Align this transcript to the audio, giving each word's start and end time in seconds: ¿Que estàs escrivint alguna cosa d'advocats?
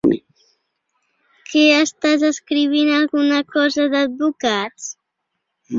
¿Que 1.49 1.61
estàs 1.81 2.27
escrivint 2.31 2.91
alguna 2.97 3.45
cosa 3.59 3.87
d'advocats? 3.95 4.91